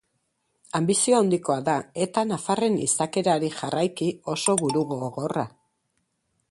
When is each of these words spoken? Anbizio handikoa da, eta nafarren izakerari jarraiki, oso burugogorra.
Anbizio 0.77 1.17
handikoa 1.23 1.57
da, 1.67 1.75
eta 2.05 2.23
nafarren 2.31 2.79
izakerari 2.87 3.53
jarraiki, 3.59 4.07
oso 4.37 4.57
burugogorra. 4.65 5.47